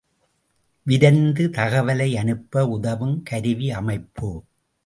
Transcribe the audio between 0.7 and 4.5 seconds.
விரைந்து தகவலைஅனுப்ப உதவும் கருவியமைப்பு.